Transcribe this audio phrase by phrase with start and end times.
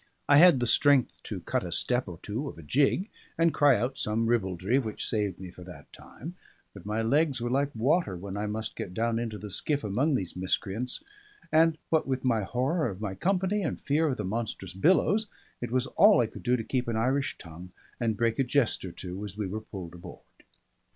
[0.27, 3.07] I had the strength to cut a step or two of a jig,
[3.37, 6.33] and cry out some ribaldry, which saved me for that time;
[6.73, 10.15] but my legs were like water when I must get down into the skiff among
[10.15, 11.03] these miscreants;
[11.51, 15.27] and what with my horror of my company and fear of the monstrous billows,
[15.61, 18.83] it was all I could do to keep an Irish tongue and break a jest
[18.83, 20.23] or two as we were pulled aboard.